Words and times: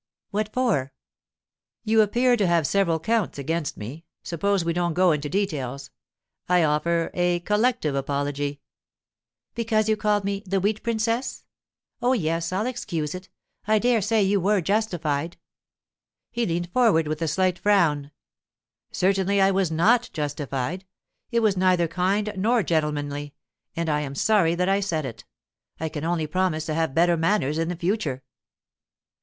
'What 0.31 0.51
for?' 0.51 0.93
'You 1.83 2.01
appear 2.01 2.35
to 2.35 2.47
have 2.47 2.65
several 2.65 2.99
counts 2.99 3.37
against 3.37 3.77
me—suppose 3.77 4.65
we 4.65 4.73
don't 4.73 4.95
go 4.95 5.11
into 5.11 5.29
details. 5.29 5.91
I 6.49 6.63
offer 6.63 7.11
a 7.13 7.41
collective 7.41 7.93
apology.' 7.93 8.61
'Because 9.53 9.87
you 9.87 9.95
called 9.95 10.23
me 10.23 10.41
"the 10.47 10.59
Wheat 10.59 10.81
Princess"? 10.81 11.43
Oh, 12.01 12.13
yes, 12.13 12.51
I'll 12.51 12.65
excuse 12.65 13.13
it; 13.13 13.29
I 13.67 13.77
dare 13.77 14.01
say 14.01 14.23
you 14.23 14.39
were 14.41 14.59
justified.' 14.59 15.37
He 16.31 16.47
leaned 16.47 16.71
forward 16.71 17.07
with 17.07 17.21
a 17.21 17.27
slight 17.27 17.59
frown. 17.59 18.09
'Certainly 18.91 19.39
I 19.39 19.51
was 19.51 19.69
not 19.69 20.09
justified; 20.13 20.83
it 21.29 21.41
was 21.41 21.55
neither 21.55 21.87
kind 21.87 22.33
nor 22.35 22.63
gentlemanly, 22.63 23.35
and 23.75 23.87
I 23.87 24.01
am 24.01 24.15
sorry 24.15 24.55
that 24.55 24.67
I 24.67 24.79
said 24.79 25.05
it. 25.05 25.25
I 25.79 25.89
can 25.89 26.03
only 26.03 26.25
promise 26.25 26.65
to 26.65 26.73
have 26.73 26.95
better 26.95 27.17
manners 27.17 27.59
in 27.59 27.67
the 27.69 27.75
future. 27.75 28.23